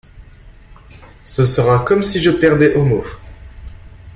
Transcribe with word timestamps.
Ce 1.23 1.45
sera 1.45 1.85
comme 1.85 2.01
si 2.01 2.19
je 2.23 2.31
perdais 2.31 2.75
Homo. 2.75 3.03